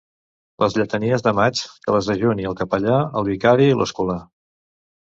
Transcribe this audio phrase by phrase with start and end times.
[0.63, 4.19] Les lletanies de maig que les dejuni el capellà, el vicari i l'escolà.